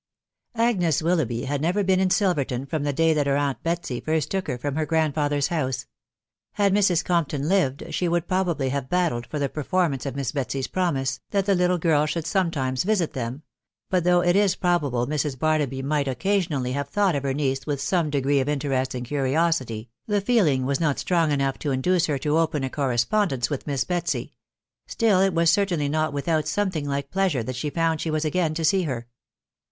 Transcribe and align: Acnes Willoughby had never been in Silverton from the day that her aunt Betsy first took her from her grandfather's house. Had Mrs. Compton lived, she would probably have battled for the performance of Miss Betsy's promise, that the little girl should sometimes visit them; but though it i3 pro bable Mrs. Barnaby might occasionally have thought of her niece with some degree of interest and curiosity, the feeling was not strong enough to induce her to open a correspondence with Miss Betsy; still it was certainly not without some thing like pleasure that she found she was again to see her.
Acnes 0.57 1.03
Willoughby 1.03 1.43
had 1.43 1.61
never 1.61 1.83
been 1.83 1.99
in 1.99 2.09
Silverton 2.09 2.65
from 2.65 2.81
the 2.81 2.91
day 2.91 3.13
that 3.13 3.27
her 3.27 3.37
aunt 3.37 3.61
Betsy 3.61 3.99
first 3.99 4.31
took 4.31 4.47
her 4.47 4.57
from 4.57 4.73
her 4.75 4.83
grandfather's 4.87 5.49
house. 5.49 5.85
Had 6.53 6.73
Mrs. 6.73 7.05
Compton 7.05 7.47
lived, 7.47 7.83
she 7.93 8.07
would 8.07 8.27
probably 8.27 8.69
have 8.69 8.89
battled 8.89 9.27
for 9.27 9.37
the 9.37 9.47
performance 9.47 10.07
of 10.07 10.15
Miss 10.15 10.31
Betsy's 10.31 10.65
promise, 10.65 11.19
that 11.29 11.45
the 11.45 11.53
little 11.53 11.77
girl 11.77 12.07
should 12.07 12.25
sometimes 12.25 12.81
visit 12.81 13.13
them; 13.13 13.43
but 13.91 14.03
though 14.03 14.21
it 14.21 14.35
i3 14.35 14.59
pro 14.59 14.79
bable 14.79 15.05
Mrs. 15.07 15.37
Barnaby 15.37 15.83
might 15.83 16.07
occasionally 16.07 16.71
have 16.71 16.89
thought 16.89 17.15
of 17.15 17.21
her 17.21 17.31
niece 17.35 17.67
with 17.67 17.79
some 17.79 18.09
degree 18.09 18.39
of 18.39 18.49
interest 18.49 18.95
and 18.95 19.05
curiosity, 19.05 19.87
the 20.07 20.19
feeling 20.19 20.65
was 20.65 20.79
not 20.79 20.97
strong 20.97 21.31
enough 21.31 21.59
to 21.59 21.69
induce 21.69 22.07
her 22.07 22.17
to 22.17 22.39
open 22.39 22.63
a 22.63 22.71
correspondence 22.71 23.51
with 23.51 23.67
Miss 23.67 23.83
Betsy; 23.83 24.33
still 24.87 25.19
it 25.21 25.35
was 25.35 25.51
certainly 25.51 25.87
not 25.89 26.11
without 26.11 26.47
some 26.47 26.71
thing 26.71 26.87
like 26.89 27.11
pleasure 27.11 27.43
that 27.43 27.55
she 27.55 27.69
found 27.69 28.01
she 28.01 28.09
was 28.09 28.25
again 28.25 28.55
to 28.55 28.65
see 28.65 28.81
her. 28.85 29.05